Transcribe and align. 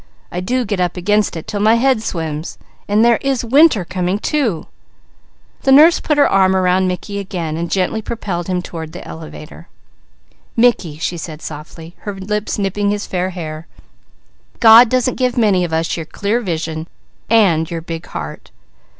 I 0.31 0.39
do 0.39 0.65
get 0.65 0.79
up 0.79 0.97
against 0.97 1.37
it 1.37 1.45
'til 1.45 1.59
my 1.59 1.75
head 1.75 2.01
swims. 2.01 2.57
And 2.87 3.05
there 3.05 3.17
is 3.21 3.43
winter 3.45 3.85
coming, 3.85 4.17
too!" 4.17 4.65
The 5.61 5.71
nurse 5.71 5.99
put 5.99 6.17
her 6.17 6.27
arm 6.27 6.55
around 6.55 6.87
Mickey 6.87 7.19
again, 7.19 7.55
and 7.55 7.69
gently 7.69 8.01
propelled 8.01 8.47
him 8.47 8.63
toward 8.63 8.93
the 8.93 9.07
elevator. 9.07 9.67
"Mickey," 10.57 10.97
she 10.97 11.17
said 11.17 11.39
softly, 11.43 11.93
her 11.99 12.15
lips 12.15 12.57
nipping 12.57 12.89
his 12.89 13.05
fair 13.05 13.29
hair, 13.29 13.67
"God 14.59 14.89
doesn't 14.89 15.19
give 15.19 15.37
many 15.37 15.63
of 15.63 15.71
us 15.71 15.95
your 15.95 16.07
clear 16.07 16.41
vision 16.41 16.87
and 17.29 17.69
your 17.69 17.81
big 17.81 18.07
heart. 18.07 18.49